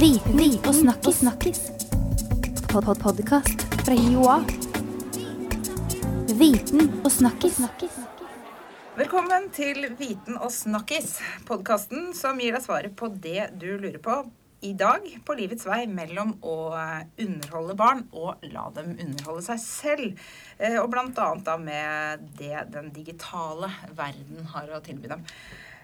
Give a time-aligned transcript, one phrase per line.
[0.00, 1.18] Viten og snakkis.
[1.18, 1.58] snakkis.
[2.72, 4.38] Pod -pod Podkast fra Joa.
[6.40, 7.60] Viten og snakkis.
[8.96, 14.30] Velkommen til Viten og snakkis, podkasten som gir deg svaret på det du lurer på
[14.60, 16.56] i dag på livets vei mellom å
[17.18, 20.18] underholde barn og la dem underholde seg selv.
[20.58, 25.24] Eh, Og da med det den digitale verden har å tilby dem.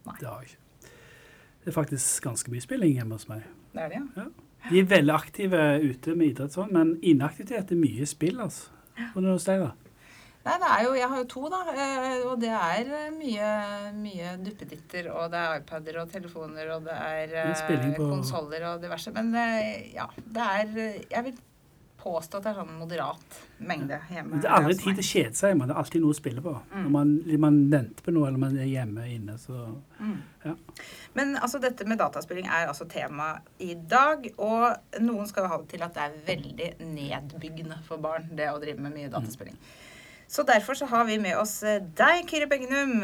[0.08, 0.16] Nei.
[0.22, 0.62] det har jeg ikke.
[1.64, 3.40] Det er faktisk ganske mye spilling hjemme hos meg.
[3.74, 4.04] Det er det, ja.
[4.22, 4.28] ja.
[4.70, 8.68] De er veldig aktive ute med idrett sånn, men inaktivitet er mye spill, altså.
[9.12, 9.74] Hvordan er det hos deg, da?
[10.48, 11.58] Nei, det er jo, Jeg har jo to, da.
[11.74, 13.48] eh, Og det er eh, mye,
[13.92, 15.10] mye duppeditter.
[15.12, 17.34] Og det er iPader og telefoner og det er
[17.98, 19.12] på- konsoller og diverse.
[19.12, 21.36] Men eh, ja, det er eh, Jeg vil
[21.98, 24.40] påstå at det er sånn moderat mengde hjemme.
[24.42, 26.44] Det er aldri tid til å kjede seg, men det er alltid noe å spille
[26.44, 26.54] på.
[26.74, 29.66] Når man, man venter på noe, eller man er hjemme inne, så
[30.46, 30.54] Ja.
[31.18, 34.28] Men altså, dette med dataspilling er altså tema i dag.
[34.38, 38.60] Og noen skal ha det til at det er veldig nedbyggende for barn, det å
[38.62, 39.58] drive med mye dataspilling.
[40.28, 43.00] Så derfor så har vi med oss eh, deg, Kyrre Begnum.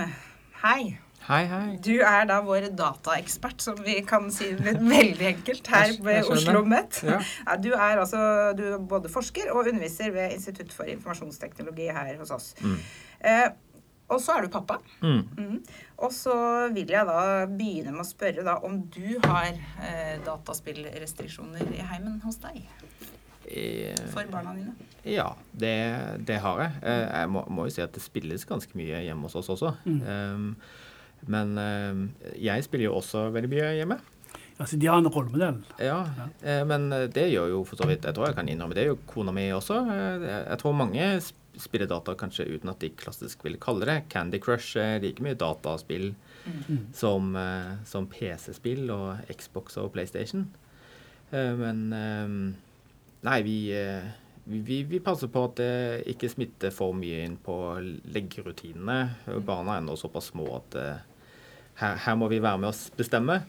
[0.60, 0.98] Hei.
[1.25, 1.77] Hei, hei.
[1.80, 6.28] Du er da vår dataekspert, som vi kan si veldig enkelt, her ved.
[6.34, 6.98] Oslo Møtt.
[7.06, 7.17] Ja.
[7.47, 8.20] Ja, du er altså
[8.58, 12.50] du er både forsker og underviser ved Institutt for informasjonsteknologi her hos oss.
[13.25, 13.47] Eh,
[14.12, 14.77] og så er du pappa.
[15.00, 15.22] Mm.
[15.39, 15.56] Mm.
[16.05, 16.34] Og så
[16.77, 19.48] vil jeg da begynne med å spørre da om du har
[19.80, 22.61] eh, dataspillrestriksjoner i heimen hos deg
[23.45, 24.72] Eh, for barna dine.
[25.05, 25.72] Ja, det,
[26.25, 26.78] det har jeg.
[26.80, 29.75] Eh, Jeg må, må jo si at det spilles ganske mye hjemme hos oss også.
[29.84, 30.55] Um,
[31.28, 32.03] men um,
[32.36, 33.98] jeg spiller jo også veldig mye hjemme.
[34.58, 35.62] altså, de har en rollemodell.
[35.83, 36.05] Ja,
[36.42, 38.85] eh, men det gjør jo for så vidt Jeg tror jeg kan innrømme det.
[38.85, 39.80] er jo kona mi også.
[39.90, 41.08] Eh, Jeg tror mange
[41.57, 44.08] spiller data kanskje uten at de klassisk vil kalle det.
[44.11, 46.14] Candy Crush er like mye dataspill
[46.92, 50.48] som, eh, som PC-spill og Xbox og PlayStation.
[51.33, 52.61] Eh, Men eh,
[53.24, 54.02] Nei, vi, eh,
[54.45, 57.55] vi, vi, passer på at det ikke smitter for mye inn på
[58.13, 58.98] leggerutinene.
[59.46, 60.98] Barna er ennå såpass små at eh,
[61.80, 63.42] her, her må vi være med oss bestemme.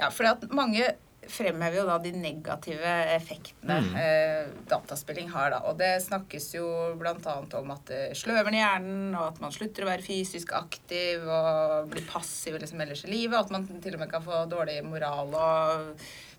[0.00, 0.86] Ja, for at mange
[1.30, 3.90] fremhever jo da de negative effektene Mm.
[4.00, 5.50] eh, dataspilling har.
[5.50, 6.64] da, Og det snakkes jo
[6.98, 7.34] bl.a.
[7.60, 11.90] om at det sløver ned hjernen, og at man slutter å være fysisk aktiv og
[11.92, 13.34] blir passiv liksom ellers i livet.
[13.38, 15.94] Og At man til og med kan få dårlig moral og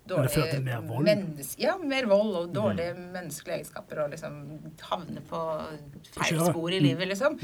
[0.09, 1.05] dårlig mer vold.
[1.05, 5.41] mennes- Ja, mer vold og dårlige menneskelige egenskaper og liksom havne på
[6.17, 7.37] feil spor i livet, liksom.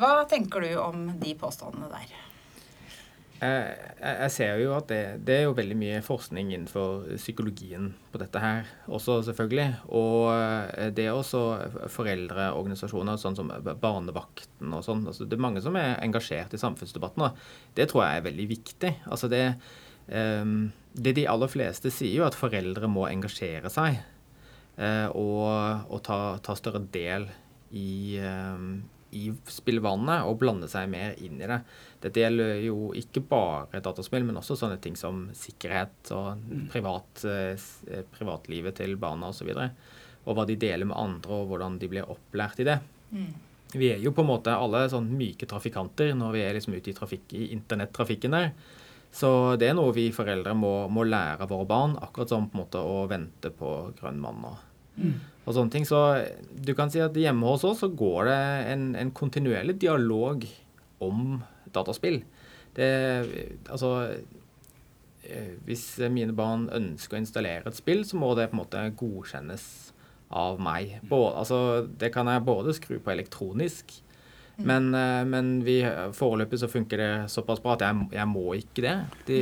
[0.00, 2.06] Hva tenker du om de påstandene der?
[3.40, 8.20] Jeg, jeg ser jo at det, det er jo veldig mye forskning innenfor psykologien på
[8.20, 9.68] dette her også, selvfølgelig.
[9.96, 11.40] Og eh, det er også
[11.94, 13.48] foreldreorganisasjoner, sånn som
[13.80, 15.06] Barnevakten og sånn.
[15.08, 18.48] Altså, det er mange som er engasjert i samfunnsdebatten, og det tror jeg er veldig
[18.52, 18.92] viktig.
[19.08, 19.44] Altså det,
[20.12, 24.02] um, det de aller fleste sier, jo at foreldre må engasjere seg
[24.76, 27.30] uh, og, og ta, ta større del
[27.72, 28.82] i, um,
[29.16, 31.62] i spillvannet og blande seg mer inn i det.
[32.00, 36.40] Dette gjelder jo ikke bare dataspill, men også sånne ting som sikkerhet og
[36.72, 39.34] privat, eh, eh, privatlivet til barna osv.
[39.34, 39.70] Og, så videre.
[40.24, 42.80] og hva de deler med andre, og hvordan de blir opplært i det.
[43.72, 46.90] Vi er jo på en måte alle sånn myke trafikanter når vi er liksom ute
[46.90, 48.50] i, trafikk, i internettrafikken der.
[49.12, 52.62] Så det er noe vi foreldre må, må lære våre barn, akkurat som på en
[52.62, 54.58] måte å vente på grønn mann og,
[55.44, 55.86] og sånne ting.
[55.86, 56.00] Så
[56.54, 58.40] du kan si at hjemme hos oss så går det
[58.74, 60.46] en, en kontinuerlig dialog
[61.02, 61.40] om
[61.74, 62.20] dataspill.
[62.76, 62.90] Det,
[63.66, 63.90] altså
[65.26, 68.84] eh, Hvis mine barn ønsker å installere et spill, så må det på en måte
[69.00, 69.66] godkjennes
[70.30, 71.00] av meg.
[71.10, 71.58] Både, altså,
[71.98, 73.96] det kan jeg både skru på elektronisk,
[74.60, 75.80] men, eh, men vi,
[76.16, 78.96] foreløpig så funker det såpass bra at jeg, jeg må ikke det.
[79.28, 79.40] De,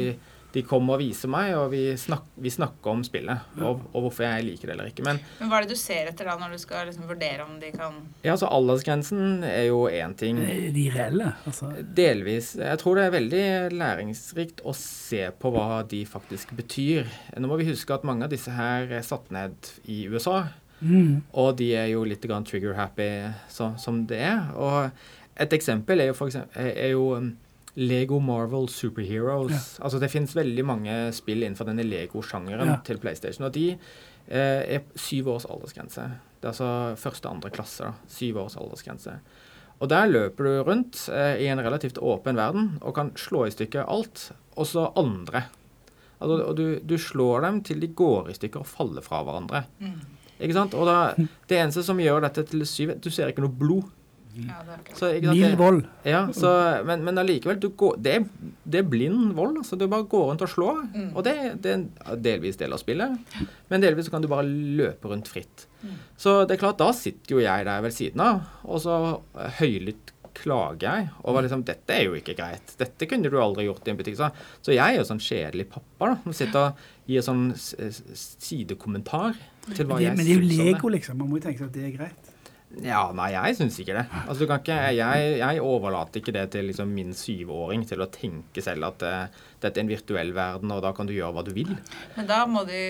[0.59, 4.27] de kommer og viser meg, og vi, snak, vi snakker om spillet, og, og hvorfor
[4.27, 5.05] jeg liker det eller ikke.
[5.07, 7.57] Men Men hva er det du ser etter da når du skal liksom vurdere om
[7.63, 10.41] de kan ja, altså aldersgrensen er jo én ting.
[10.43, 11.33] Er de reelle?
[11.49, 12.55] Altså, Delvis.
[12.59, 13.45] Jeg tror det er veldig
[13.79, 17.09] læringsrikt å se på hva de faktisk betyr.
[17.39, 20.49] Nå må vi huske at mange av disse her er satt ned i USA.
[20.81, 23.11] mm, Og de er jo litt trigger-happy
[23.53, 24.51] som, som det er.
[24.57, 24.91] Og
[25.39, 27.31] et eksempel er jo, for eksempel, er er jo um,
[27.77, 29.79] Lego Marvel Superheroes.
[29.81, 32.77] Altså Det finnes veldig mange spill innenfor denne Lego-sjangeren Ja.
[32.85, 33.45] til PlayStation.
[33.47, 33.71] Og de
[34.29, 36.09] eh, er syv års aldersgrense.
[36.41, 37.85] Det er altså første og andre klasse.
[37.85, 39.19] da, Syv års aldersgrense.
[39.81, 43.51] Og der løper du rundt eh, i en relativt åpen verden og kan slå i
[43.55, 45.45] stykker alt, også andre.
[46.21, 49.65] Altså, og du, du slår dem til de går i stykker og faller fra hverandre.
[50.41, 50.75] Ikke sant?
[50.75, 51.15] Og da,
[51.47, 53.87] det eneste som gjør dette til syv Du ser ikke noe blod.
[54.37, 55.81] Ja, det Så, ikke Mild vold.
[56.07, 56.51] ja, så,
[56.87, 59.57] men, men allikevel, du går, det, er, det er blind vold.
[59.63, 60.83] altså Du bare går rundt og slår.
[61.15, 61.35] Og det,
[61.65, 63.17] det er en delvis del av spillet,
[63.71, 65.67] men delvis så kan du bare løpe rundt fritt.
[66.19, 68.95] Så det er klart, da sitter jo jeg der ved siden av, og så
[69.39, 72.75] eh, høylytt klager jeg over liksom Dette er jo ikke greit.
[72.79, 74.15] Dette kunne du aldri gjort i en butikk.
[74.21, 74.29] Så,
[74.63, 76.19] så jeg er jo sånn kjedelig pappa, da.
[76.23, 79.35] Som sitter og gir sånn sidekommentar
[79.75, 80.67] til hva Men det, jeg men det er jo syns om det.
[80.73, 81.19] Lego, liksom.
[81.19, 82.31] Man må jo tenke seg at det er greit.
[82.85, 84.05] Ja, nei, jeg syns ikke det.
[84.29, 88.91] Altså, ikke, jeg, jeg overlater ikke det til liksom, min syvåring til å tenke selv
[88.91, 91.73] at uh, dette er en virtuell verden, og da kan du gjøre hva du vil.
[92.19, 92.83] Men da må de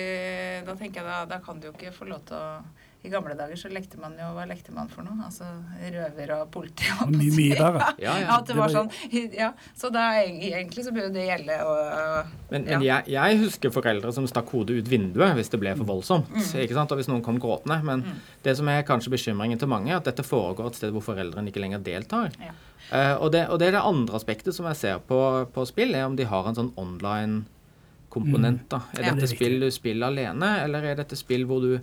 [0.67, 2.59] Da tenker jeg da, da kan du jo ikke få lov til å
[2.99, 5.15] I gamle dager så lekte man jo Hva lekte man for noe?
[5.23, 5.45] Altså
[5.93, 6.83] røver og politi.
[6.99, 7.13] og...
[7.15, 7.85] mye, mye verre.
[8.03, 8.37] Ja, Ja, ja.
[8.41, 8.89] at det var sånn
[9.37, 9.53] Ja.
[9.79, 12.79] Så da egentlig så burde det gjelde og Men, ja.
[12.83, 16.27] jeg, jeg husker foreldre som stakk hodet ut vinduet hvis det ble for voldsomt.
[16.35, 16.91] ikke sant?
[16.91, 17.79] Og hvis noen kom gråtende.
[17.87, 18.03] Men
[18.43, 21.47] det som er kanskje bekymringen til mange, er at dette foregår et sted hvor foreldrene
[21.53, 22.35] ikke lenger deltar.
[22.43, 22.51] Ja.
[22.89, 25.21] Uh, og, det, og det er det andre aspektet som jeg ser på,
[25.53, 28.67] på spill, er om de har en sånn online-komponent.
[28.69, 28.81] da.
[28.97, 29.13] Er Ja.
[29.13, 31.79] dette spill du spiller alene, eller er dette spill hvor du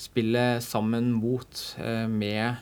[0.00, 2.56] spiller sammen mot, eh, med,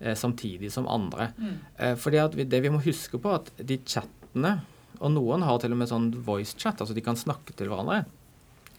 [0.00, 1.30] eh, samtidig som andre?
[1.78, 4.60] Eh, fordi at vi, det vi må huske på, at de chattene,
[4.98, 8.04] og noen har til og med sånn voice chat, altså de kan snakke til hverandre,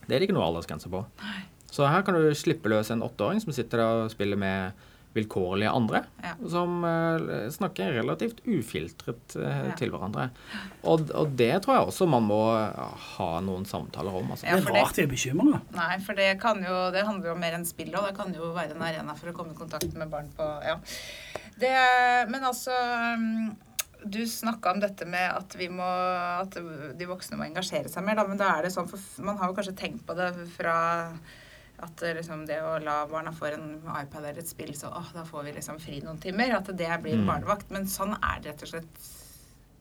[0.04, 1.06] det er det ikke noe aldersgrense på.
[1.72, 4.74] Så her kan du slippe løs en åtteåring som sitter og spiller med
[5.14, 6.34] vilkårlige andre, Ja.
[6.50, 9.76] som uh, snakker relativt ufiltret uh, Ja.
[9.78, 10.30] til hverandre.
[10.84, 12.40] Og, og det tror jeg også man må
[13.18, 14.32] ha noen samtaler om.
[14.34, 14.48] Altså.
[14.48, 15.60] Ja, Det er rart vi er bekymra.
[15.76, 18.34] Nei, for det kan jo Det handler jo om mer enn spill, og det kan
[18.34, 20.80] jo være en arena for å komme i kontakt med barn på Ja.
[21.60, 21.76] Det
[22.34, 22.74] Men altså
[23.14, 23.54] um,
[24.04, 25.86] Du snakka om dette med at vi må
[26.42, 26.58] At
[26.98, 28.26] de voksne må engasjere seg mer, da.
[28.28, 30.76] Men da er det sånn For man har jo kanskje tenkt på det fra
[31.80, 35.10] at det liksom det å la barna få en iPad eller et spill, så åh,
[35.14, 36.54] da får vi liksom fri noen timer.
[36.56, 37.26] At det blir Mm.
[37.28, 37.72] barnevakt.
[37.72, 39.10] Men sånn er det rett og slett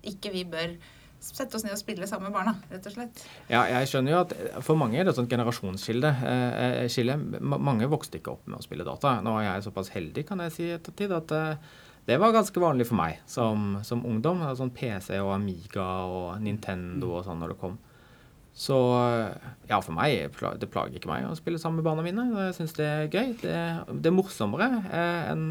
[0.03, 0.33] ikke.
[0.33, 0.77] Vi bør
[1.21, 3.25] sette oss ned og spille sammen med barna, rett og slett.
[3.49, 6.11] Ja, jeg skjønner jo at For mange er det et sånt generasjonsskille.
[6.25, 9.21] Eh, eh, Mange vokste ikke opp med å spille data.
[9.23, 11.57] Nå er jeg såpass heldig kan jeg si etter ettertid, at eh,
[12.07, 14.41] det var ganske vanlig for meg som, som ungdom.
[14.57, 17.79] Sånn PC og Amiga og Nintendo og sånn når det kom.
[18.53, 18.77] Så
[19.69, 22.27] ja, for meg det plager ikke meg å spille sammen med barna mine.
[22.49, 23.37] Jeg syns det er gøy.
[23.41, 23.55] Det,
[24.03, 25.47] det er morsommere eh, enn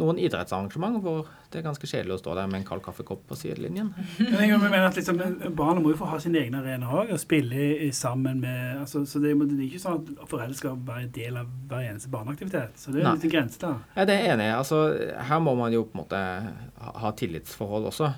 [0.00, 3.36] noen idrettsarrangement hvor det er ganske kjedelig å stå der med en kald kaffekopp på
[3.36, 3.90] sidelinjen.
[4.18, 5.18] Men jeg mener at liksom,
[5.56, 9.20] Barna må jo få ha sin egen arena òg, og spille sammen med altså, så
[9.20, 12.80] det, det er ikke sånn at foreldre skal være en del av hver eneste barneaktivitet.
[12.80, 13.18] Så det er Nei.
[13.18, 13.82] en grense der.
[13.98, 14.48] Ja, det er enig.
[14.56, 14.80] Altså,
[15.28, 16.22] her må man jo på en måte
[17.02, 18.14] ha, tillitsforhold også.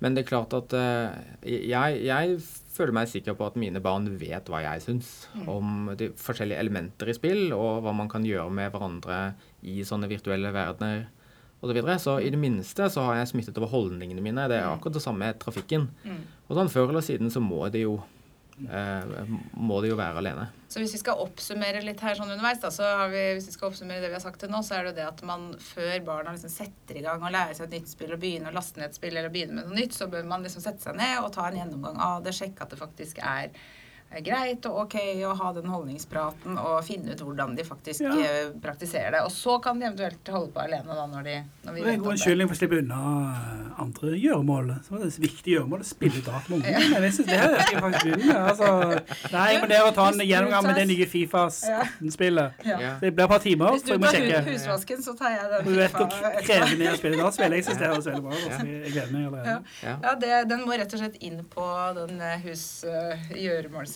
[0.00, 1.20] Men det er klart at eh,
[1.68, 2.40] jeg, jeg
[2.78, 5.12] føler meg sikker på at mine barn vet hva jeg syns
[5.50, 9.20] om de forskjellige elementer i spill, og hva man kan gjøre med hverandre
[9.66, 11.08] i sånne virtuelle verdener
[11.60, 11.80] osv.
[11.82, 14.46] Så, så i det minste så har jeg smittet over holdningene mine.
[14.50, 15.88] Det er akkurat det samme med trafikken.
[16.46, 17.98] Og sånn før eller siden så må det jo
[18.58, 20.46] må de jo være alene.
[20.68, 23.54] Så hvis vi skal oppsummere litt her sånn underveis, da, så har vi, hvis vi
[23.54, 25.48] skal oppsummere det vi har sagt til nå, så er det jo det at man
[25.62, 28.58] før barna liksom setter i gang og lærer seg et nytt spill og begynner å
[28.58, 30.98] laste ned et spill eller begynne med noe nytt, så bør man liksom sette seg
[30.98, 33.54] ned og ta en gjennomgang av det, sjekke at det faktisk er
[34.24, 34.96] greit og ok
[35.28, 38.14] å ha den holdningspraten og finne ut hvordan de faktisk Ja.
[38.18, 39.24] eh, praktiserer det.
[39.24, 41.92] Og så kan de eventuelt holde på alene da når de når vi Det er
[41.92, 44.72] en god unnskyldning for å slippe unna eh, andre gjøremål.
[44.84, 46.88] Så var det viktige viktig gjøremål å spille drap med ungene.
[46.92, 48.40] Men jeg synes det skal jeg faktisk begynne med.
[48.48, 48.68] Altså,
[49.32, 52.64] nei, må ned å ta en gjennomgang med det nye Fifas 18-spillet.
[52.66, 52.78] Ja.
[52.78, 52.92] Ja.
[53.00, 55.34] Det blir et par timer, Hvis så jeg må tar du tar husvasken, så tar
[55.36, 55.68] jeg den.
[55.68, 56.08] Du vet hvor
[56.48, 58.44] krevende er å spille spiller Jeg synes det høres veldig bra ut.
[58.48, 58.66] altså.
[58.78, 59.48] Jeg gleder meg allerede.
[59.48, 59.58] Ja.
[59.88, 59.94] Ja.
[60.02, 61.66] Ja, det, den må rett og slett inn på
[61.98, 63.28] den eh, hus uh,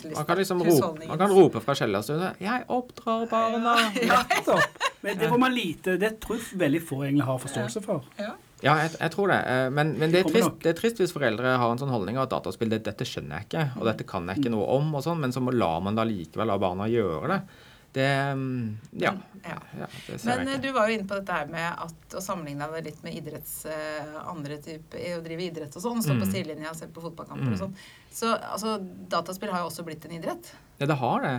[0.02, 0.18] gjøremålslista.
[0.18, 3.74] Man kan liksom rope, man kan rope fra kjellerstunet 'Jeg oppdrar barna'.
[4.12, 4.88] Nettopp.
[5.02, 8.02] Men det får man lite Det tror jeg veldig få egentlig har forståelse for.
[8.18, 8.34] Ja.
[8.62, 9.40] Ja, jeg, jeg tror det.
[9.50, 12.16] Eh, Men, men det, er trist, det er trist hvis foreldre har en sånn holdning
[12.22, 15.02] at dataspill det, dette skjønner jeg ikke, og dette kan jeg ikke noe om, og
[15.02, 17.40] sånn, men så lar man da likevel la barna gjøre det.
[17.92, 19.10] Det mm, Ja.
[19.44, 19.58] Ja.
[19.78, 22.68] ja det Men eh, du var jo inne på dette her med at, å sammenligne
[22.72, 26.00] deg litt med idretts, eh, andre type, å drive idrett og sånn.
[26.00, 26.32] Stå på Mm.
[26.32, 27.52] sidelinja og se på fotballkamper Mm.
[27.52, 27.74] og sånn.
[28.12, 28.78] Så altså,
[29.12, 30.54] dataspill har jo også blitt en idrett.
[30.80, 31.34] Ja, det har det.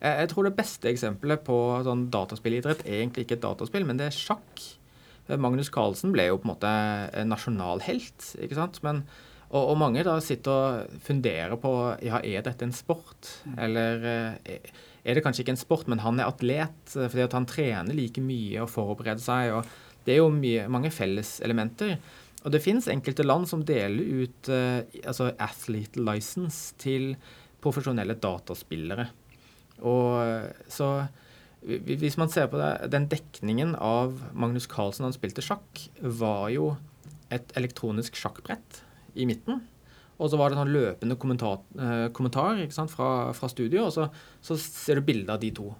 [0.00, 4.06] Jeg, tror det beste eksempelet på sånn dataspillidrett er egentlig ikke et dataspill, men det
[4.08, 4.64] er sjakk.
[5.28, 8.80] Eh, Magnus Carlsen ble jo på en måte nasjonalhelt, ikke sant.
[8.82, 9.02] Men,
[9.50, 11.72] og, og mange da sitter og funderer på
[12.04, 14.04] ja, er dette en sport, eller
[14.44, 14.58] eh,
[15.04, 17.96] er det kanskje ikke en sport, men han er atlet eh, fordi at han trener
[17.96, 19.52] like mye og forbereder seg.
[19.58, 21.98] og Det er jo mye, mange felleselementer.
[22.44, 27.14] og det fins enkelte land som deler ut eh, altså athlete license til
[27.62, 29.08] profesjonelle dataspillere.
[29.86, 31.08] Og eh, så
[31.58, 36.52] Hvis man ser på det, den dekningen av Magnus Carlsen da han spilte sjakk, var
[36.54, 36.76] jo
[37.34, 38.78] et elektronisk sjakkbrett
[39.18, 39.64] i midten.
[40.18, 43.94] Og så var det sånn løpende kommentar, eh, kommentar ikke sant, fra, fra studio, og
[43.94, 44.08] så,
[44.42, 45.70] så ser du bilde av de to.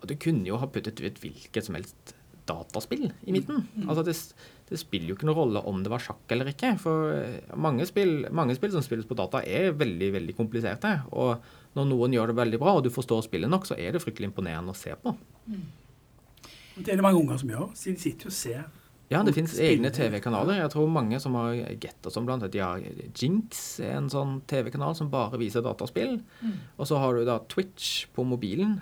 [0.00, 2.14] Og du kunne jo ha puttet ut hvilket som helst
[2.48, 3.62] dataspill i midten.
[3.86, 4.14] Altså det,
[4.68, 6.72] det spiller jo ikke noen rolle om det var sjakk eller ikke.
[6.82, 10.96] For eh, mange spill, mange spill som spilles på data, er veldig veldig kompliserte.
[11.12, 11.36] Og
[11.76, 14.32] når noen gjør det veldig bra, og du forstår spillet nok, så er det fryktelig
[14.32, 15.14] imponerende å se på.
[16.80, 17.68] Det er det mange unger som gjør.
[17.76, 18.64] Så de sitter jo og ser.
[19.12, 20.58] Ja, det fins egne TV-kanaler.
[20.62, 22.80] Jeg tror mange som har Get og sånn, blant annet de har
[23.18, 26.18] Jinx, en sånn TV-kanal som bare viser dataspill.
[26.78, 28.78] Og så har du da Twitch på mobilen.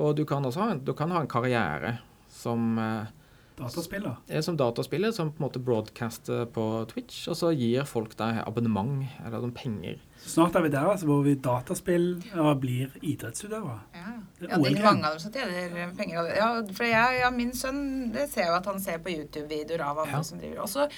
[0.00, 1.96] Og du kan også ha en, du kan ha en karriere
[2.30, 3.08] som eh,
[3.60, 4.14] Dataspiller.
[4.30, 8.38] er som dataspiller, som på en måte broadcaster på Twitch, og så gir folk deg
[8.46, 9.98] abonnement eller sånn penger.
[10.22, 12.06] Så snart er vi der, altså, hvor vi dataspill
[12.40, 13.82] og blir idrettsutøvere.
[13.98, 16.36] Ja, ja det er mange av dem som tjener penger av det.
[16.40, 17.80] Ja, for jeg, ja, min sønn
[18.14, 20.22] det ser jo at han ser på YouTube-videoer av andre Ja.
[20.26, 20.62] som driver.
[20.64, 20.88] Også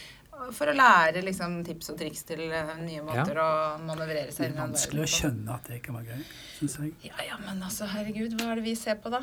[0.57, 3.49] for å lære liksom, tips og triks til eh, nye måter å
[3.85, 6.23] manøvrere seg i vanskelig å skjønne at det kan være gøy,
[6.59, 6.95] syns jeg.
[7.11, 9.21] Ja, ja, men altså, herregud, hva er det vi ser på da?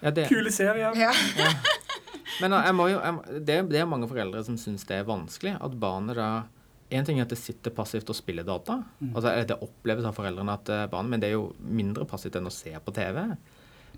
[0.00, 0.94] Ja, det, Kule serier.
[0.96, 1.10] Ja.
[2.40, 5.56] Men jeg må jo, jeg, det, det er mange foreldre som syns det er vanskelig
[5.60, 6.30] at barnet da
[6.90, 8.80] En ting er at det sitter passivt og spiller data.
[9.12, 12.50] altså Det oppleves av foreldrene at barn, barnet Men det er jo mindre passivt enn
[12.50, 13.24] å se på TV.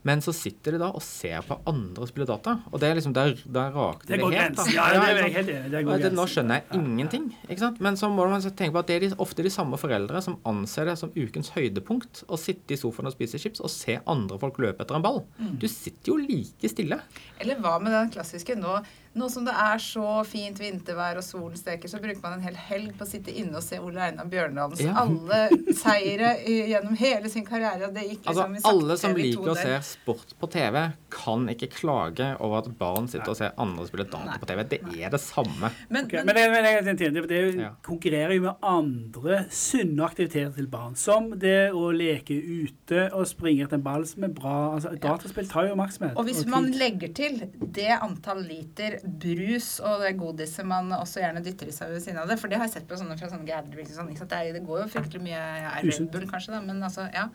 [0.02, 2.56] Men så sitter de da og ser på andre spille data.
[2.72, 4.56] Og det er liksom der, der raker Det det helt.
[4.58, 4.64] da.
[4.74, 5.70] Ja, det er jeg helt enig i.
[5.70, 7.28] Det Og det, nå skjønner jeg ingenting.
[7.46, 7.78] ikke sant?
[7.84, 10.40] Men så må man tenke på at det er de, ofte de samme foreldre som
[10.48, 14.40] anser det som ukens høydepunkt å sitte i sofaen og spise chips og se andre
[14.42, 15.22] folk løpe etter en ball.
[15.38, 16.98] Du sitter jo like stille.
[17.38, 18.80] Eller hva med den klassiske nå,
[19.14, 22.54] nå som det er så fint vintervær og solen steker, så bruker man en hel
[22.56, 24.94] helg på å sitte inne og se Ole Einar Bjørndalens Ja.
[25.02, 27.92] alle seire i- gjennom hele sin karriere.
[27.92, 31.46] Det gikk Altså, liksom i sakte Alle som liker å se sport på TV, kan
[31.52, 34.64] ikke klage over at barn sitter og ser andre spille data på TV.
[34.64, 35.70] Det er det samme.
[35.90, 36.22] Men, okay.
[36.24, 37.70] men, Men det, men det, det, er Ja.
[37.82, 40.94] konkurrerer jo med andre sunne aktiviteter til barn.
[40.96, 44.74] Som det å leke ute og springe etter en ball som er bra.
[44.76, 46.16] Altså, Dataspill tar jo oppmerksomhet.
[46.16, 47.38] Og hvis og man legger til
[47.72, 52.20] det antall liter brus og det godiset man også gjerne dytter i seg ved siden
[52.22, 54.12] av det For det har jeg sett på sånne fra sånne gatherings sånn.
[54.14, 56.62] Det, det går jo fryktelig mye ja, Red Bull, kanskje, da.
[56.64, 57.26] Men altså, ja.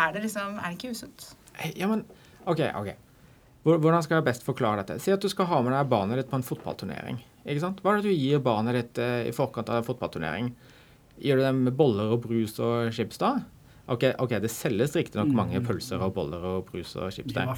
[0.00, 1.30] Er det liksom Er det ikke usunt?
[1.76, 2.06] Ja, men
[2.48, 2.92] OK, OK.
[3.66, 4.96] Hvordan skal jeg best forklare dette?
[5.04, 7.20] Si at du skal ha med deg barnet ditt på en fotballturnering.
[7.44, 7.82] Ikke sant?
[7.84, 10.54] Hva er det du gir barnet ditt eh, i forkant av en fotballturnering?
[11.20, 13.34] Gir du dem boller og brus og chips da?
[13.90, 17.48] OK, ok, det selges riktignok mange pølser og boller og brus og chips der.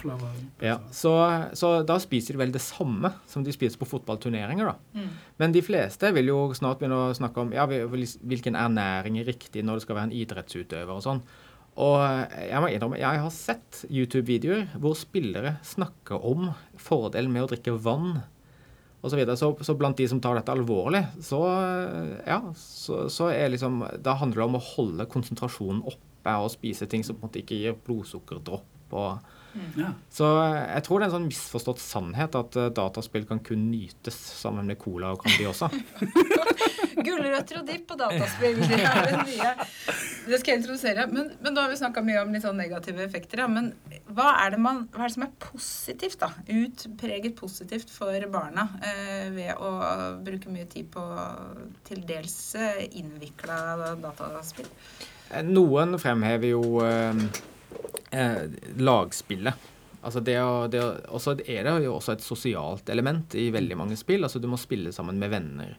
[0.65, 1.13] Ja, så,
[1.59, 5.05] så da spiser de vel det samme som de spiser på fotballturneringer, da.
[5.43, 9.65] Men de fleste vil jo snart begynne å snakke om ja, hvilken ernæring er riktig
[9.65, 11.21] når det skal være en idrettsutøver og sånn.
[11.83, 11.97] Og
[12.37, 17.77] jeg må innrømme, jeg har sett YouTube-videoer hvor spillere snakker om fordelen med å drikke
[17.81, 18.23] vann
[19.03, 19.35] og Så, videre.
[19.37, 21.41] så, så blant de som tar dette alvorlig, så,
[22.23, 26.87] ja, så, så er liksom Da handler det om å holde konsentrasjonen oppe og spise
[26.87, 28.69] ting som på en måte ikke gir blodsukkerdropp.
[28.93, 29.19] og
[29.77, 29.91] Ja.
[30.09, 30.25] så
[30.65, 34.65] jeg tror det er en sånn misforstått sannhet at eh, dataspill kan kun nytes sammen
[34.67, 35.69] med cola og Candy også.
[37.05, 38.61] Gulrøtter og dipp og dataspill.
[38.69, 39.53] Det er det nye.
[40.29, 41.07] Det skal jeg introdusere.
[41.11, 43.43] Men, men da har vi snakka mye om litt sånn negative effekter.
[43.45, 43.49] Ja.
[43.51, 43.73] Men
[44.13, 46.31] hva er, det man, hva er det som er positivt, da?
[46.53, 49.73] Utpreget positivt for barna eh, ved å
[50.25, 51.03] bruke mye tid på
[51.89, 54.69] til dels eh, innvikla dataspill?
[55.47, 57.23] Noen fremhever jo eh,
[58.13, 58.43] eh,
[58.79, 59.69] lagspillet.
[60.03, 60.35] Altså det
[60.75, 64.27] det å, er det jo også et sosialt element i veldig mange spill.
[64.27, 65.77] Altså du må spille sammen med venner.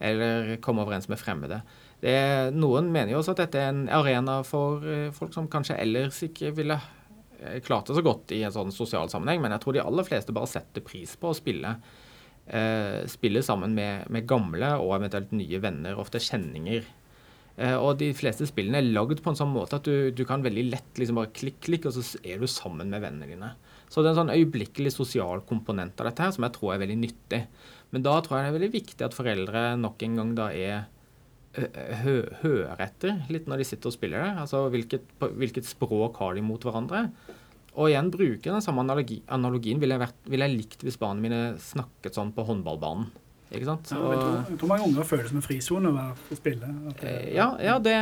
[0.00, 1.60] Eller komme overens med fremmede.
[2.00, 2.16] Det
[2.52, 6.18] noen mener jo også at dette er en arena for eh, folk som kanskje ellers
[6.26, 6.76] ikke ville
[7.40, 10.08] eh, klart det så godt i en sånn sosial sammenheng, men jeg tror de aller
[10.08, 11.72] fleste bare setter pris på å spille.
[12.46, 16.84] Eh, spille sammen med, med gamle og eventuelt nye venner, ofte kjenninger.
[17.56, 20.44] Eh, og de fleste spillene er lagd på en sånn måte at du, du kan
[20.44, 23.54] veldig lett liksom bare klikk, klikk, og så er du sammen med vennene dine.
[23.88, 26.82] Så det er en sånn øyeblikkelig sosial komponent av dette her som jeg tror er
[26.82, 27.46] veldig nyttig.
[27.94, 30.84] Men da tror jeg det er veldig viktig at foreldre nok en gang da er
[32.02, 34.32] hø, hører etter litt når de sitter og spiller det.
[34.42, 37.06] Altså hvilket, hvilket språk har de mot hverandre?
[37.76, 41.40] Og igjen bruke den samme analogi, analogien ville jeg, ville jeg likt hvis barna mine
[41.60, 43.10] snakket sånn på håndballbanen.
[43.50, 43.90] Ikke sant?
[43.94, 46.72] Ja, jeg, tror, jeg tror mange unger føler det som en frisone å være spille.
[46.88, 47.94] Det, Eh, Ja, ja det,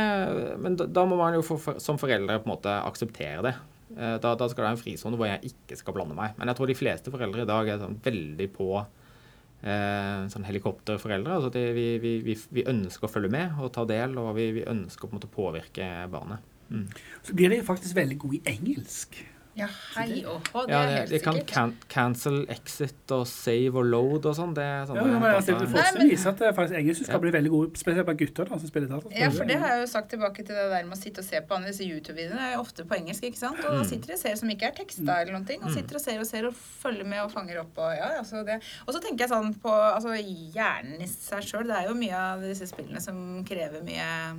[0.61, 3.55] men da, da må man jo for, som foreldre på en måte akseptere det.
[3.95, 6.33] Eh, Da, da skal det være en frisone hvor jeg ikke skal blande meg.
[6.39, 11.37] Men jeg tror de fleste foreldre i dag er sånn veldig på eh, sånn helikopterforeldre.
[11.37, 14.49] Altså det, vi, vi, vi, vi ønsker å følge med og ta del, og vi,
[14.59, 16.41] vi ønsker på å påvirke barnet.
[16.73, 16.87] Mm.
[17.21, 19.21] Så blir de faktisk veldig gode i engelsk.
[19.55, 21.47] Ja, hei og hå, det Ja, er helt de kan sikkert.
[21.55, 24.53] can cancel, exit og save og load og sånn.
[24.53, 27.05] Det er sånne Ja, men jeg ser Nei, forskning men- viser at det faktisk engelsk
[27.05, 29.15] skal bli veldig gode, spesielt blant gutter da, som spiller dataspill.
[29.17, 31.23] Ja, for det har jeg jo sagt tilbake til det der med å sitte og
[31.29, 32.35] se på andre disse YouTube-videoene.
[32.35, 33.59] Det er jo ofte på engelsk, ikke sant?
[33.63, 33.85] Og da Mm.
[33.85, 35.63] sitter de og ser som ikke er teksta eller noen ting.
[35.63, 38.43] Og sitter og ser og ser og følger med og fanger opp og ja, altså
[38.45, 38.59] det.
[38.87, 41.63] Og så tenker jeg sånn på altså hjernen i seg sjøl.
[41.67, 44.35] Det er jo mye av disse spillene som krever mye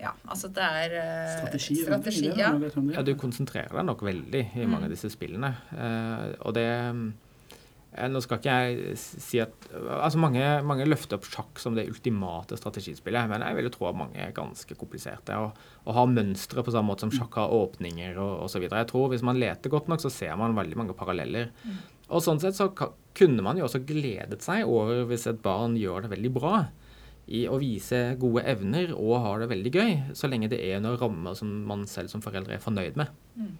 [0.00, 1.80] Ja, altså det er eh, Strategi.
[1.84, 2.52] strategi ja.
[2.94, 5.52] Ja, du konsentrerer deg nok veldig i mange av disse spillene.
[5.74, 11.26] Uh, og det eh, Nå skal ikke jeg si at Altså, mange, mange løfter opp
[11.28, 15.36] sjakk som det ultimate strategispillet, men jeg vil jo tro at mange er ganske kompliserte.
[15.36, 18.68] Og, og har mønstre på samme måte som sjakk har åpninger og osv.
[18.70, 21.50] Jeg tror hvis man leter godt nok, så ser man veldig mange paralleller.
[22.10, 26.06] Og sånn sett så kunne man jo også gledet seg over hvis et barn gjør
[26.06, 26.54] det veldig bra
[27.30, 30.98] i å vise gode evner og har det veldig gøy, så lenge det er noen
[31.00, 33.12] rammer som man selv som foreldre er fornøyd med.
[33.36, 33.52] Mm.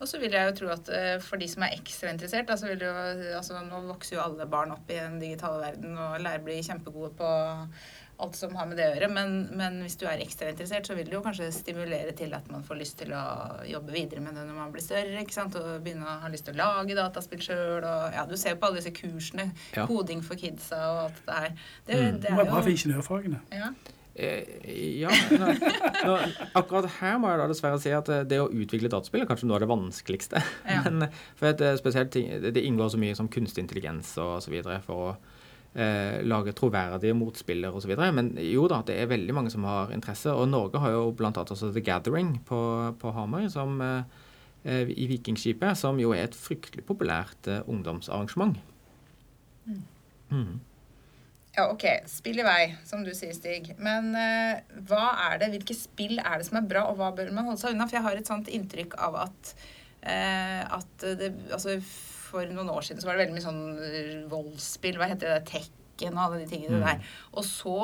[0.00, 2.70] Og så vil jeg jo tro at eh, for de som er ekstra interessert altså
[2.70, 2.92] vil jo,
[3.36, 7.12] altså Nå vokser jo alle barn opp i den digitale verden og lærer bli kjempegode
[7.18, 7.28] på
[8.22, 9.08] alt som har med det å gjøre.
[9.12, 12.46] Men, men hvis du er ekstra interessert, så vil det jo kanskje stimulere til at
[12.52, 13.22] man får lyst til å
[13.68, 15.20] jobbe videre med det når man blir større.
[15.22, 15.56] ikke sant?
[15.60, 17.88] Og begynne å ha lyst til å lage dataspill sjøl.
[18.14, 19.50] Ja, du ser på alle disse kursene.
[19.76, 19.88] Ja.
[19.90, 21.58] Koding for kidsa og alt det her.
[21.86, 22.20] Det, Mm.
[22.20, 23.42] det Det var er bra for ingeniørfagene.
[23.52, 23.72] ja.
[24.14, 24.44] Eh,
[25.00, 25.08] ja,
[25.40, 25.46] nå,
[26.04, 26.14] nå,
[26.58, 29.46] akkurat her må jeg da dessverre si at eh, det å utvikle dataspill er kanskje
[29.48, 30.42] noe av det vanskeligste.
[30.68, 30.82] Ja.
[30.84, 31.06] Men,
[31.38, 34.52] for at det, er spesielt ting, det inngår så mye som kunstig intelligens og så
[34.52, 35.40] videre for å eh,
[35.72, 37.94] lage troverdige motspillere osv.
[38.12, 40.32] Men jo da, det er veldig mange som har interesse.
[40.32, 41.32] Og Norge har jo bl.a.
[41.32, 42.60] også The Gathering på,
[43.00, 44.02] på Hamar som, eh,
[44.64, 48.60] eh, i Vikingskipet, som jo er et fryktelig populært eh, ungdomsarrangement.
[50.32, 50.60] Mm.
[51.52, 51.84] Ja, ok.
[52.08, 53.74] Spill i vei, som du sier, Stig.
[53.82, 57.28] Men uh, hva er det, hvilke spill er det som er bra, og hva bør
[57.34, 57.88] man holde seg unna?
[57.90, 59.52] For jeg har et sånt inntrykk av at,
[60.06, 61.76] uh, at det Altså,
[62.32, 64.98] for noen år siden så var det veldig mye sånn eh, voldsspill.
[65.00, 65.46] Hva heter det?
[65.52, 65.70] Tech?
[66.02, 66.82] og alle de tingene Mm.
[66.82, 67.02] der.
[67.38, 67.74] Og så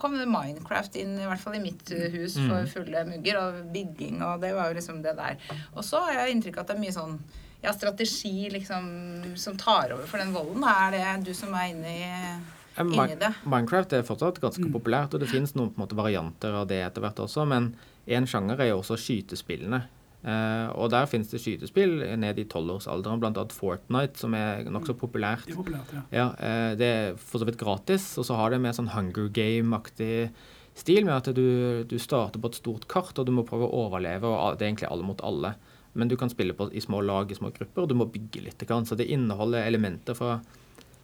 [0.00, 2.48] kom Minecraft inn, i hvert fall i mitt eh, hus, Mm.
[2.48, 5.36] for fulle mugger og bygging, og det var jo liksom det der.
[5.76, 7.20] Og så har jeg inntrykk av at det er mye sånn
[7.62, 10.64] ja, strategi liksom, som tar over for den volden.
[10.64, 13.34] Er det du som er inne i det.
[13.44, 17.16] Minecraft er fortsatt ganske populært, og det finnes noen måte varianter av det etter hvert
[17.16, 19.84] også, men en sjanger er jo også skytespillene.
[20.24, 23.44] Eh, og der finnes det skytespill ned i tolvårsalderen, bl.a.
[23.54, 25.46] Fortnite, som er nokså populært.
[25.46, 26.02] Det er populært, ja.
[26.10, 29.28] Ja, uh, Det er for så vidt gratis, og så har det med sånn Hunger
[29.30, 30.30] Game-aktig
[30.78, 33.84] stil, med at du, du starter på et stort kart, og du må prøve å
[33.86, 35.54] overleve, og det er egentlig alle mot alle.
[35.98, 38.42] Men du kan spille på, i små lag, i små grupper, og du må bygge
[38.44, 38.62] litt.
[38.86, 40.40] Så det inneholder elementer fra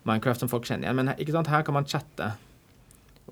[0.04, 0.96] Minecraft som folk kjenner igjen.
[1.00, 2.32] Men her- her kan man chatte.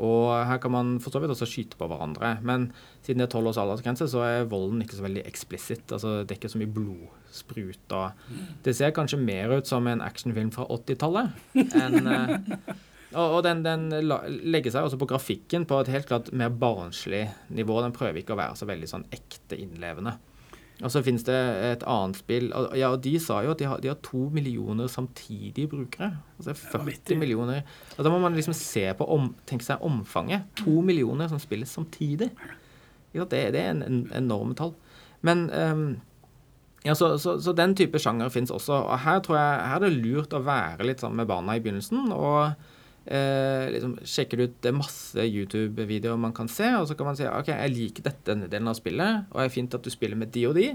[0.00, 2.38] Og her kan man for så vidt også skyte på hverandre.
[2.46, 2.70] Men
[3.05, 5.85] siden det er tolv års aldersgrense, så er volden ikke så veldig eksplisitt.
[5.92, 7.96] Altså, det er ikke så mye blodsprut.
[7.98, 12.35] Og det ser kanskje mer ut som en actionfilm fra 80-tallet enn eh,
[13.12, 17.26] og, og den, den legger seg også på grafikken på et helt klart mer barnslig
[17.52, 17.81] nivå.
[17.85, 20.14] Den prøver ikke å være så veldig sånn ekte innlevende.
[20.83, 21.35] Og så finnes det
[21.71, 22.49] et annet spill.
[22.53, 26.16] og- Ja, og de sa jo at de har, de har to millioner samtidige brukere.
[26.38, 27.62] Altså 40 millioner.
[27.99, 30.42] Og da må man liksom se på om, tenke seg omfanget.
[30.64, 32.31] To millioner som spilles samtidig.
[33.14, 34.75] Ja, det, det er en, en enorme tall.
[35.23, 36.01] Men um,
[36.85, 38.73] ja, så, så, så den type sjanger fins også.
[38.73, 41.61] Og her tror jeg her er det lurt å være litt sammen med barna i
[41.61, 42.11] begynnelsen.
[42.12, 42.55] og
[43.07, 47.19] eh, liksom sjekker ut det er masse YouTube-videoer man kan se, og så kan man
[47.19, 49.93] si ok, jeg liker dette denne delen av spillet, og det er fint at du
[49.93, 50.69] spiller med de og de,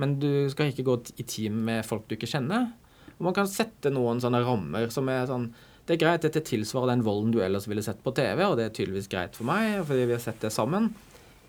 [0.00, 2.72] men du skal ikke gå i team med folk du ikke kjenner.
[3.14, 5.52] Og man kan sette noen sånne rammer som er sånn
[5.86, 8.64] Det er greit, dette tilsvarer den volden du ellers ville sett på TV, og det
[8.64, 10.88] er tydeligvis greit for meg, fordi vi har sett det sammen.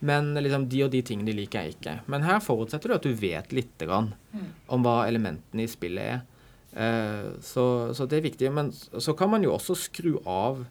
[0.04, 1.94] Men liksom, de og de tingene liker jeg ikke.
[2.12, 4.12] Men her forutsetter du at du vet lite grann
[4.68, 6.20] om hva elementene i spillet er.
[6.76, 8.52] Eh, så, så det er viktig.
[8.54, 10.66] Men så kan man jo også skru av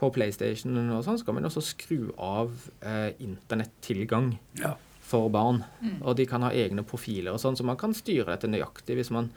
[0.00, 2.50] på PlayStation og sånn, så kan man også skru av
[2.82, 4.72] eh, internettilgang Ja.
[5.04, 5.62] for barn.
[6.02, 9.12] Og de kan ha egne profiler og sånn, så man kan styre dette nøyaktig hvis
[9.14, 9.28] man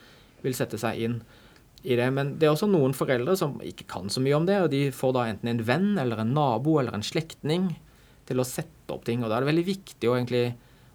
[0.41, 1.19] vil sette seg inn
[1.85, 2.07] i det.
[2.13, 4.87] Men det er også noen foreldre som ikke kan så mye om det, og de
[4.95, 7.69] får da enten en venn eller en nabo eller en slektning
[8.27, 9.21] til å sette opp ting.
[9.23, 10.45] Og da er det veldig viktig å egentlig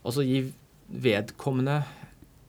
[0.02, 0.42] også gi
[0.90, 1.78] vedkommende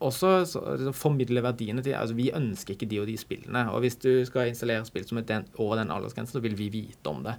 [0.03, 3.63] også så, så formidle verdiene til altså Vi ønsker ikke de og de spillene.
[3.71, 6.69] Og hvis du skal installere spill som er den, over den aldersgrensen, så vil vi
[6.73, 7.37] vite om det.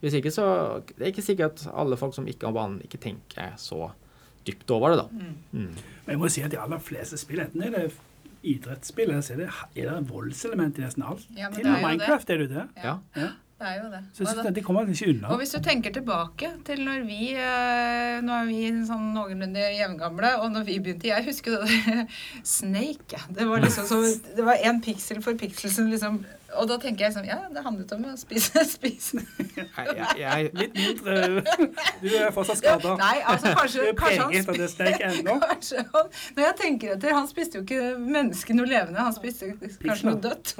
[0.00, 0.46] Hvis ikke, så
[0.92, 3.90] Det er ikke sikkert at alle folk som ikke har banen, ikke tenker så
[4.46, 5.26] dypt over det, da.
[5.52, 5.74] Mm.
[6.06, 7.84] Men jeg må si at de aller fleste spill, enten er det
[8.42, 9.48] idrettsspill, så er det,
[9.78, 11.28] er det voldselement i nesten alt.
[11.36, 12.34] Ja, Til og med Minecraft det.
[12.34, 12.64] Er det jo det.
[12.82, 12.96] Ja.
[13.16, 13.28] Ja.
[13.62, 14.00] Det er jo det.
[14.10, 15.28] Så jeg synes det, at de kommer ikke unna.
[15.30, 20.32] Og hvis du tenker tilbake til når vi eh, Nå er vi sånn noenlunde jevngamle,
[20.42, 22.02] og når vi begynte Jeg husker det der
[22.56, 23.20] Snake.
[23.30, 24.02] Det var liksom som
[24.36, 26.24] Det var én piksel for piksel som liksom
[26.60, 28.64] Og da tenker jeg sånn Ja, det handlet om å spise.
[28.76, 29.22] spise.
[29.22, 31.16] Nei, jeg, jeg, Litt mindre
[32.02, 32.96] Du er fortsatt skada.
[33.00, 34.32] Nei, altså kanskje, kanskje han
[35.92, 40.10] han, når jeg tenker etter, han spiste jo ikke mennesket noe levende, han spiste kanskje
[40.10, 40.54] noe dødt.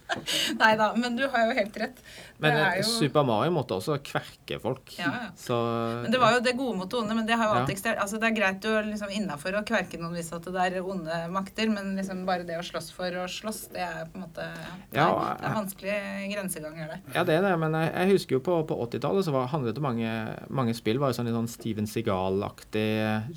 [0.62, 2.00] Nei da, men du har jo helt rett.
[2.42, 4.92] men det eh, er jo, Super Mario måtte også kverke folk.
[4.98, 5.30] Ja, ja.
[5.38, 5.56] Så
[6.04, 7.60] men det var jo det gode mot det onde, men det har jo Ja.
[7.62, 8.00] alltid eksistert.
[8.02, 11.22] Altså, det er greit å liksom innafor å kverke noen hvis at det er onde
[11.32, 14.48] makter, men liksom bare det å slåss for å slåss, det er på en måte
[14.92, 15.96] Ja, Ja, det er vanskelig
[16.34, 17.00] grenseganger, der.
[17.14, 19.74] Ja, det er det, men jeg, jeg husker jo på, på 80-tallet så var, handlet
[19.78, 20.10] det mange,
[20.50, 22.84] mange spill var jo sånn, litt sånn Steven Segal-aktig,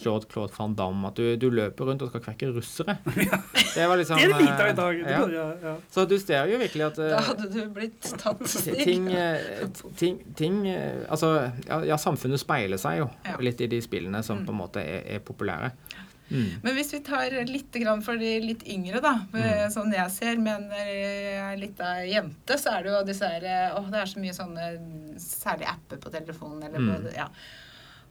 [0.03, 2.97] George Claude van Damme, at du, du løper rundt og skal kvekke russere.
[3.75, 4.99] Det var liksom Det er det lite av i eh, dag.
[5.01, 5.19] Ja.
[5.19, 5.75] burde- Ja, ja.
[5.91, 8.77] Så du ser jo virkelig at eh, Da hadde du blitt tatt Ti- stig.
[8.87, 9.67] ting, eh,
[9.99, 11.33] ting, ting eh, Altså,
[11.67, 13.35] ja, ja, samfunnet speiler seg jo Ja.
[13.43, 15.73] litt i de spillene som på en måte er, er populære.
[16.31, 16.61] Mm.
[16.63, 19.69] Men hvis vi tar litt grann for de litt yngre, da, Mm.
[19.71, 23.75] sånn jeg ser, men jeg er litt av jente, så er det jo disse her
[23.77, 24.65] Å, det er så mye sånne
[25.21, 27.13] særlig apper på telefonen eller på Mm.
[27.15, 27.27] Ja.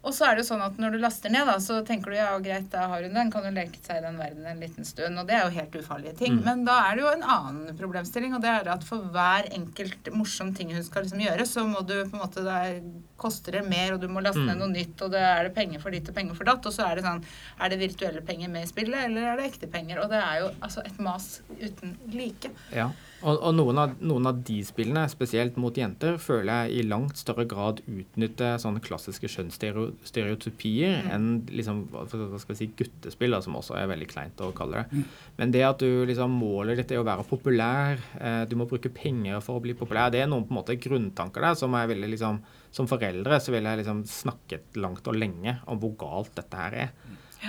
[0.05, 2.17] Og så er det jo sånn at når du laster ned, da, så tenker du
[2.19, 4.85] ja, greit, da har hun den, kan hun leke seg i den verden en liten
[4.85, 5.17] stund.
[5.19, 6.35] Og det er jo helt ufarlige ting.
[6.39, 6.43] Mm.
[6.45, 10.11] Men da er det jo en annen problemstilling, og det er at for hver enkelt
[10.13, 12.83] morsom ting hun skal liksom gjøre, så må du på en måte Det
[13.25, 14.51] koster det mer, og du må laste Mm.
[14.53, 16.67] ned noe nytt, og det er det penger for ditt og penger for datt.
[16.69, 17.25] Og så er det sånn
[17.61, 20.03] Er det virtuelle penger med i spillet, eller er det ekte penger?
[20.05, 22.51] Og det er jo altså et mas uten like.
[22.75, 22.91] Ja.
[23.25, 27.17] Og, og noen, av, noen av de spillene, spesielt mot jenter, føler jeg i langt
[27.17, 33.57] større grad utnytter sånne klassiske kjønnsstereotypier enn liksom, hva skal vi si, guttespill, da, som
[33.57, 35.05] også er veldig kleint å kalle det.
[35.41, 38.93] Men det at du liksom målet ditt er å være populær, eh, du må bruke
[38.93, 41.95] penger for å bli populær, det er noen på en måte grunntanker der som jeg
[41.95, 42.43] ville liksom
[42.75, 46.75] Som foreldre så ville jeg liksom snakket langt og lenge om hvor galt dette her
[46.75, 46.89] er.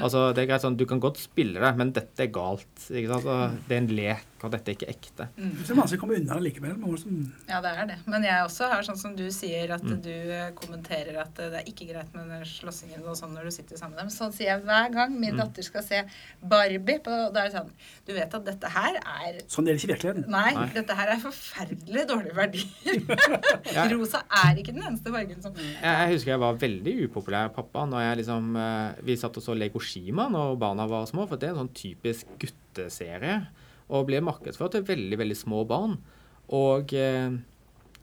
[0.03, 2.67] Altså, det er greit sånn, Du kan godt spille det, men dette er galt.
[2.89, 3.25] ikke sant?
[3.25, 5.27] Så det er en lek, og dette er ikke ekte.
[5.35, 6.75] Det er vanskelig å komme unna det likevel.
[6.77, 7.97] men Ja, det er det.
[8.07, 10.01] Men jeg også har sånn som du sier, at Mm.
[10.01, 13.43] du eh, kommenterer at eh, det er ikke greit med den slåssingen og sånn når
[13.49, 14.13] du sitter sammen med dem.
[14.15, 15.37] Sånn sier jeg hver gang min Mm.
[15.43, 16.03] datter skal se
[16.41, 16.99] Barbie.
[16.99, 17.71] På, da er det sånn
[18.07, 20.29] Du vet at dette her er Sånn er det ikke i virkeligheten.
[20.29, 20.69] Nei, Nei.
[20.73, 23.89] dette her er forferdelig dårlige verdier.
[23.95, 27.85] Rosa er ikke den eneste fargen som Jeg, jeg husker jeg var veldig upopulær pappa
[27.89, 31.37] når jeg liksom eh, Vi satt og så Lego Shima når barna var små, for
[31.37, 33.47] det er en sånn typisk gutteserie.
[33.89, 35.99] Og ble markedsført til veldig, veldig små barn.
[36.53, 37.35] Og eh,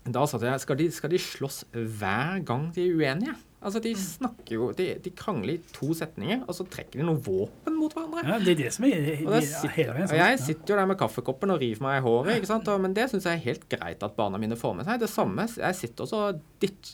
[0.02, 3.34] da sa jeg skal de, skal de slåss hver gang de er uenige?
[3.62, 7.20] Altså, de snakker jo De, de krangler i to setninger, og så trekker de noe
[7.22, 8.24] våpen mot hverandre.
[8.26, 8.96] Ja, det er det som er,
[9.26, 10.08] Og, er sitter, hele veien.
[10.10, 12.70] og jeg sitter jo der med kaffekoppen og river meg i håret, ikke sant?
[12.72, 15.00] Og, men det syns jeg er helt greit at barna mine får med seg.
[15.02, 16.40] Det samme, Jeg sitter også og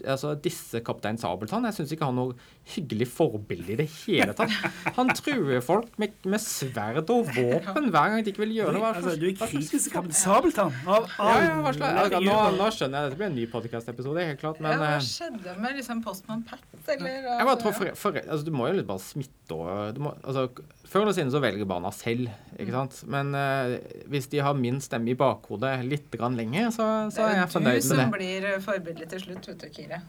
[0.08, 1.66] altså, disser kaptein Sabeltann.
[1.68, 2.36] Jeg syns ikke han har noe
[2.74, 4.52] hyggelig forbilde i det hele tatt.
[4.98, 8.84] Han truer folk med, med sverd og våpen hver gang de ikke vil gjøre noe.
[8.84, 10.74] Hva Altså, du er kritisk til Kaptein Sabeltann.
[10.88, 13.46] Av Ja, ja, hva slags, alle altså, nå, nå skjønner jeg dette blir en ny
[13.52, 14.62] podkast-episode, helt klart.
[14.64, 16.57] Men ja, Hva eh, skjedde med liksom Postman Pat,
[16.88, 17.26] eller?
[17.26, 20.12] jeg bare tror for, for, altså, Du må jo litt bare smitte og du må,
[20.22, 20.46] altså,
[20.88, 23.02] Før eller siden så velger barna selv, ikke sant.
[23.12, 23.74] Men uh,
[24.08, 27.54] hvis de har min stemme i bakhodet litt grann lenger, så, så er jeg Det
[27.56, 30.00] fornøyd er jo du som blir forbildet til slutt, vet du, Kire.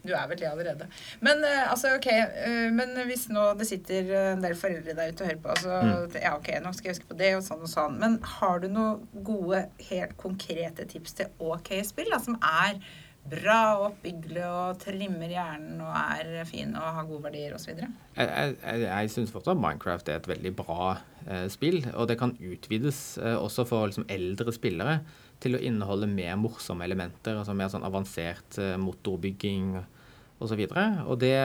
[0.00, 0.86] Du er vel det allerede.
[1.20, 5.12] Men uh, altså, ok, uh, men hvis nå det sitter eh, en del foreldre der
[5.12, 6.16] ute og hører på, altså, Mm.
[6.22, 8.68] ja, ok, nå skal jeg huske på det og sånn og sånn, men har du
[8.72, 12.80] noen gode, helt konkrete tips til ok spill, da, som er
[13.30, 17.74] bra og oppbyggelig og trimmer hjernen og er fin og har gode verdier osv.?
[17.76, 20.86] Jeg, jeg, jeg, syns fortsatt Minecraft er et veldig bra
[21.26, 25.00] eh, spill, og det kan utvides eh, også for liksom, eldre spillere
[25.40, 29.76] til å inneholde mer morsomme elementer, altså mer sånn avansert eh, motorbygging
[30.40, 30.64] osv.
[30.64, 31.36] Og, så og det,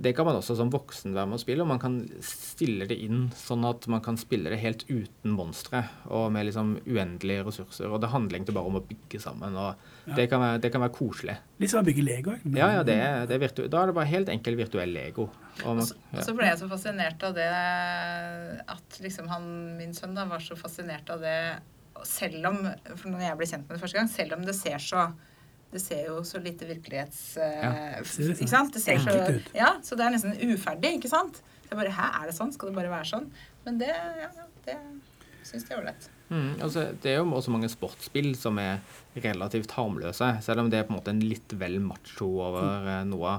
[0.00, 2.94] det kan man også som voksen være med å spille, og man kan stille det
[3.02, 7.90] inn sånn at man kan spille det helt uten monstre og med liksom uendelige ressurser.
[7.90, 10.84] Og det handler egentlig bare om å bygge sammen, og det, kan være, det kan
[10.84, 11.34] være koselig.
[11.58, 12.36] Litt som å bygge Lego.
[12.38, 12.54] ikke?
[12.54, 15.26] Ja, ja, det, det er virtu da er det bare helt enkel virtuell Lego.
[15.64, 16.22] Og man, så, ja.
[16.28, 17.48] så ble jeg så fascinert av det
[18.76, 19.48] at liksom han,
[19.80, 21.40] min sønn da, var så fascinert av det
[22.06, 22.60] selv om
[22.94, 25.08] For når jeg ble kjent med det første gang, selv om det ser så
[25.72, 27.36] det ser jo så lite virkelighets...
[27.36, 28.72] eh, Ja, det ikke sant?
[28.72, 29.16] Det ser så,
[29.56, 31.42] ja, så det er nesten uferdig, ikke sant?
[31.66, 32.54] Det er bare, Hæ, er det sånn?
[32.54, 33.26] Skal det bare være sånn?
[33.66, 34.30] Men det, ja,
[34.64, 34.78] det
[35.44, 36.08] syns jeg er ålreit.
[36.28, 38.80] Mm, altså, det er jo også mange sportsspill som er
[39.16, 43.12] relativt harmløse, selv om det er på en måte en litt vel macho over mm.
[43.12, 43.34] noe.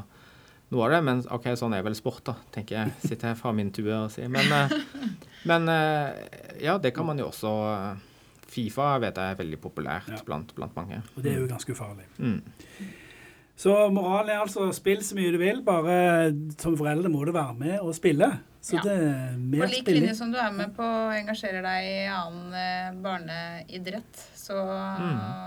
[0.73, 1.01] noe av det.
[1.09, 2.95] Men OK, sånn er vel sport, da, tenker jeg.
[3.07, 4.29] Sitter jeg fra min tue og sier.
[4.29, 4.77] Men, eh,
[5.49, 6.21] men eh,
[6.65, 8.07] ja, det kan man jo også eh,
[8.49, 10.21] Fifa vet jeg er veldig populært Ja.
[10.25, 11.01] blant, blant mange.
[11.15, 12.05] Og det er jo ganske ufarlig.
[12.17, 12.41] Mm.
[13.59, 17.57] Så moralen er altså spill så mye du vil, bare som foreldre må du være
[17.59, 18.29] med og spille.
[18.61, 18.81] Så Ja.
[18.83, 20.01] det er På mer lik spilling.
[20.03, 24.55] linje som du er med på å engasjere deg i annen eh, barneidrett, så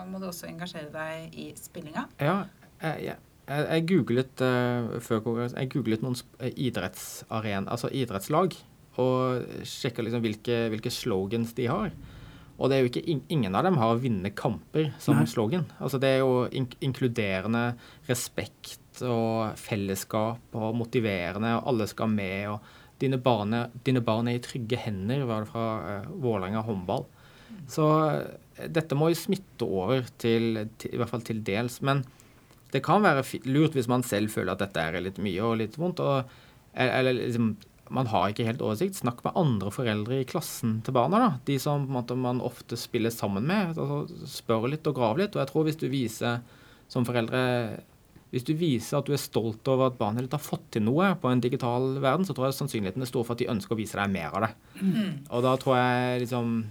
[0.09, 2.07] må du også engasjere deg i spillinga.
[2.21, 2.45] Ja,
[2.83, 3.17] jeg, jeg,
[3.49, 8.57] jeg googlet uh, før konkurransen Jeg googlet noen eh, idrettsaren, altså idrettslag,
[9.01, 11.93] og sjekka liksom hvilke, hvilke slogans de har.
[12.63, 15.27] Og det er jo ikke, ingen av dem har 'vinne kamper' som Nei.
[15.27, 15.67] slogan.
[15.81, 17.75] Altså det er jo in inkluderende
[18.07, 22.49] respekt og fellesskap og motiverende, og alle skal med.
[22.49, 22.61] og
[23.01, 27.05] Dine barn er, dine barn er i trygge hender, var det fra uh, Vålerenga håndball.
[27.69, 31.81] Så eh, dette må jo smitte over til, til, i hvert fall til dels.
[31.83, 32.05] Men
[32.73, 35.79] det kan være lurt hvis man selv føler at dette er litt mye og litt
[35.81, 36.01] vondt.
[36.01, 36.31] Og,
[36.75, 37.57] eller eller liksom,
[37.93, 38.99] man har ikke helt oversikt.
[38.99, 41.21] Snakk med andre foreldre i klassen til barna.
[41.21, 41.31] da.
[41.49, 43.77] De som måte, man ofte spiller sammen med.
[43.77, 45.37] Altså, spør litt og grav litt.
[45.37, 46.43] Og jeg tror hvis du viser
[46.93, 47.43] som foreldre
[48.33, 51.11] hvis du viser at du er stolt over at barnet ditt har fått til noe
[51.21, 53.77] på en digital verden, så tror jeg sannsynligheten er stor for at de ønsker å
[53.77, 54.53] vise deg mer av det.
[55.35, 56.63] Og da tror jeg liksom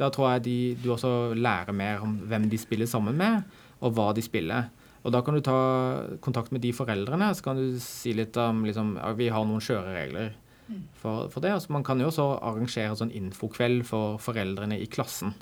[0.00, 3.44] Da tror jeg de, du også lærer mer om hvem de spiller sammen med,
[3.78, 4.72] og hva de spiller.
[5.04, 5.58] Og da kan du ta
[6.24, 9.62] kontakt med de foreldrene, så kan du si litt om liksom, ja, Vi har noen
[9.62, 10.32] skjøre regler
[11.00, 11.52] for, for det.
[11.52, 15.34] Altså, man kan jo også arrangere sånn infokveld for foreldrene i klassen.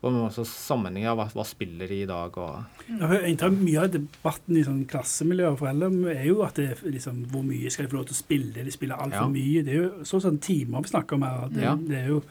[0.00, 3.90] Hvor man også sammenligner hva, hva spiller de i dag, og Ja, jeg Mye av
[3.94, 7.90] debatten i sånn klassemiljø og foreldre er jo at det liksom, hvor mye skal de
[7.90, 8.64] få lov til å spille.
[8.66, 9.32] De spiller altfor Ja.
[9.32, 9.62] mye.
[9.64, 11.48] Det er jo så sånn timer vi snakker om her.
[11.48, 11.74] Det, Ja.
[11.74, 12.22] det er jo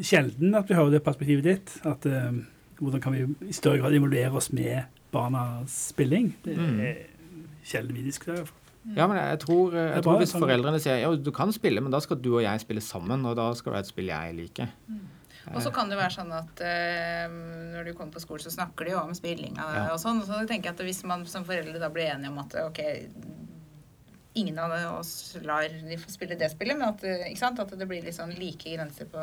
[0.00, 1.74] sjelden at vi hører det perspektivet ditt.
[1.84, 2.30] At uh,
[2.80, 6.34] hvordan kan vi i større grad involvere oss med barnas spilling?
[6.44, 6.80] Det er Mm.
[6.80, 6.96] er
[7.64, 8.48] sjelden vi diskuterer.
[8.96, 11.82] Ja, men jeg tror, er jeg tror hvis sånn- foreldrene sier ja, du kan spille,
[11.84, 14.06] men da skal du og jeg spille sammen, og da skal det være et spill
[14.08, 14.68] jeg liker.
[15.54, 17.26] Og så kan det være sånn at eh,
[17.74, 19.84] når du kommer på skolen, så snakker de jo om spillinga Ja.
[19.92, 20.20] og sånn.
[20.22, 22.80] Og så tenker jeg at hvis man som foreldre da blir enige om at ok,
[24.34, 27.58] ingen av oss lar de få spille det spillet, men at, eh, ikke sant?
[27.58, 29.18] at det blir litt sånn like grenser på,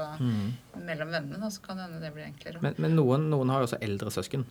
[0.83, 2.61] mellom vennene, da, så kan det hende det blir enklere.
[2.61, 4.43] Men, men noen, noen har jo også eldre søsken,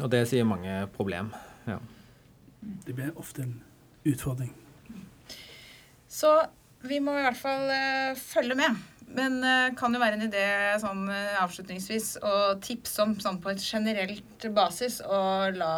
[0.00, 1.30] og det sier mange problem.
[1.68, 1.78] Ja.
[2.86, 3.60] Det blir ofte en
[4.04, 4.52] utfordring.
[6.08, 6.30] Så
[6.86, 8.78] vi må i hvert fall eh, følge med.
[9.08, 10.42] Men uh, kan jo være en idé
[10.82, 15.20] sånn eh, avslutningsvis å tipse om sånn på et generelt basis å
[15.54, 15.70] la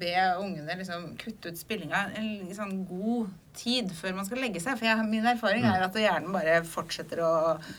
[0.00, 4.78] be ungene liksom kutte ut spillinga en sånn god tid før man skal legge seg.
[4.80, 7.32] For jeg, min erfaring er at hjernen bare fortsetter å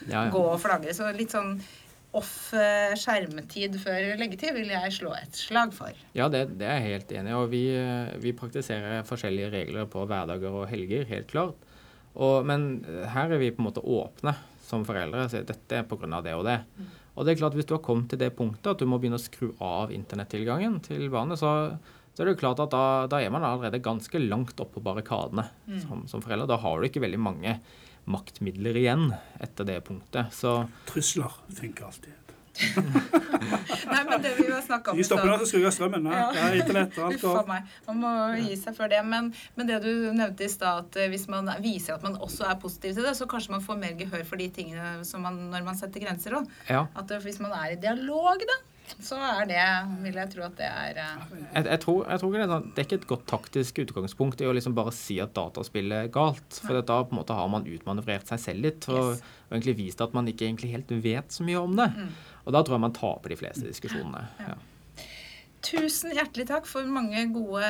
[0.06, 0.28] Ja, ja.
[0.30, 0.94] gå og flagre.
[0.94, 1.56] Så litt sånn
[2.14, 2.54] off
[3.00, 5.98] skjermetid før leggetid vil jeg slå et slag for.
[6.18, 7.38] Ja, det, det er jeg helt enig i.
[7.38, 11.70] Og vi, eh, vi praktiserer forskjellige regler på hverdager og helger, helt klart.
[12.14, 15.26] Og, men eh, her er vi på en måte åpne som foreldre.
[15.32, 16.22] Så dette er pga.
[16.22, 16.60] det og det.
[17.14, 19.20] Og det er klart, hvis du har kommet til det punktet at du må begynne
[19.20, 21.74] å skru av internettilgangen til barnet, så,
[22.14, 24.86] så er det jo klart at da, da er man allerede ganske langt oppe på
[24.86, 25.46] barrikadene
[25.86, 26.50] som, som forelder.
[26.50, 27.58] Da har du ikke veldig mange
[28.10, 29.14] maktmidler igjen
[29.44, 30.34] etter det punktet.
[30.36, 32.20] Så Trusler funker alltid.
[33.90, 36.06] Nei, men det vi har snakka om Vi stopper der og skrur av strømmen.
[36.06, 36.26] Ja.
[36.38, 37.72] Ja, internett og alt meg.
[37.88, 39.00] Man må gi seg før det.
[39.10, 42.46] Men, men det du nevnte i stad, at eh, hvis man viser at man også
[42.50, 45.40] er positiv til det, så kanskje man får mer gehør for de tingene som man,
[45.54, 46.54] når man setter grenser òg.
[46.70, 46.86] ja.
[47.00, 48.60] At hvis man er i dialog, da,
[49.02, 49.62] så er det
[50.04, 51.24] Vil jeg tro at det er eh,
[51.56, 53.80] Jeg, jeg, tror, jeg tror ikke det, er sånn, det er ikke et godt taktisk
[53.86, 56.60] utgangspunkt i å liksom bare si at dataspill er galt.
[56.64, 59.24] For da på en måte har man utmanøvrert seg selv litt og, Yes.
[59.50, 61.90] og egentlig vist at man ikke egentlig helt vet så mye om det.
[62.46, 64.28] Og da tror jeg man taper de fleste diskusjonene.
[64.44, 64.56] Ja.
[65.64, 67.68] Tusen hjertelig takk for mange gode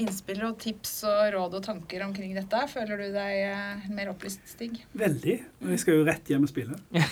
[0.00, 2.60] innspill og tips og råd og tanker omkring dette.
[2.72, 4.78] Føler du deg eh, mer opplyst, Stig?
[4.96, 5.34] Veldig.
[5.60, 6.78] Og jeg skal jo rett hjem og spille.
[6.98, 7.04] Ja.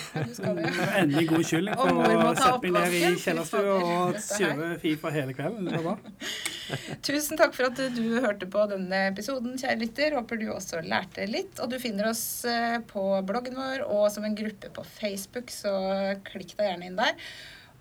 [0.97, 3.11] Endelig god unnskyldning for å sette meg ned i.
[3.21, 5.69] Kjellerstua og kjøre Fifa hele kvelden.
[5.69, 6.15] Det var bra.
[7.07, 10.17] Tusen takk for at du hørte på denne episoden, kjære lytter.
[10.17, 11.61] Håper du også lærte litt.
[11.61, 15.77] Og du finner oss eh, på bloggen vår og som en gruppe på Facebook, så
[16.27, 17.29] klikk deg gjerne inn der.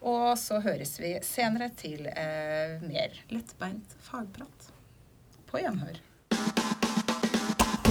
[0.03, 4.71] Og så høres vi senere til eh, mer lettbeint fagprat.
[5.47, 6.01] På gjenhør.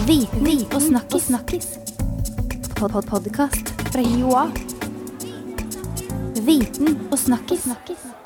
[0.06, 1.28] Viten og snakkis.
[1.32, 1.68] snakkis.
[2.76, 4.52] Pod -pod Podkast fra Joa.
[6.46, 7.64] Viten og snakkis.
[7.64, 8.25] snakkis.